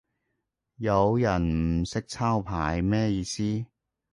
[0.77, 3.67] 有人唔識抄牌咩意思